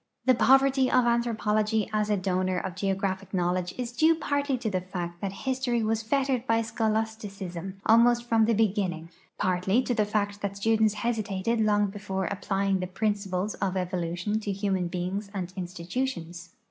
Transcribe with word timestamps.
The 0.25 0.33
poverty 0.33 0.89
of 0.89 1.05
anthropology 1.05 1.87
as 1.93 2.09
a 2.09 2.17
donor 2.17 2.57
of 2.57 2.73
geogra])hic 2.73 3.35
knowledge 3.35 3.75
is 3.77 3.91
due 3.91 4.15
partly 4.15 4.57
to 4.57 4.67
the 4.67 4.81
fact 4.81 5.21
that 5.21 5.31
history 5.45 5.83
was 5.83 6.01
fettered 6.01 6.47
by 6.47 6.63
scholasticism 6.63 7.79
almost 7.85 8.23
from 8.27 8.45
the 8.45 8.55
beginning, 8.55 9.11
partly 9.37 9.83
to 9.83 9.93
the 9.93 10.05
fact 10.05 10.41
that 10.41 10.57
students 10.57 10.95
hesitated 10.95 11.61
long 11.61 11.85
before 11.91 12.25
applying 12.25 12.79
thei)rin 12.79 13.11
eiples 13.13 13.53
of 13.61 13.77
evolution 13.77 14.39
to 14.39 14.51
human 14.51 14.87
b('ings 14.87 15.29
and 15.35 15.53
institutions. 15.55 16.49